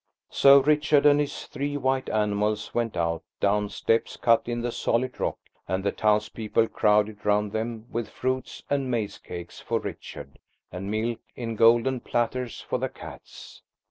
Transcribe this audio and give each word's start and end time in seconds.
So 0.31 0.61
Richard 0.63 1.05
and 1.05 1.19
his 1.19 1.45
three 1.45 1.77
white 1.77 2.09
animals 2.09 2.73
went 2.73 2.97
out 2.97 3.21
down 3.39 3.69
steps 3.69 4.17
cut 4.17 4.47
in 4.47 4.61
the 4.63 4.71
solid 4.71 5.19
rock, 5.19 5.37
and 5.67 5.83
the 5.83 5.91
townspeople 5.91 6.69
crowded 6.69 7.23
round 7.23 7.51
them 7.51 7.85
with 7.91 8.09
fruits 8.09 8.63
and 8.67 8.89
maize 8.89 9.19
cakes 9.19 9.59
for 9.59 9.79
Richard, 9.79 10.39
and 10.71 10.89
milk 10.89 11.19
in 11.35 11.55
golden 11.55 11.99
platters 11.99 12.61
for 12.61 12.79
the 12.79 12.89
cats. 12.89 13.61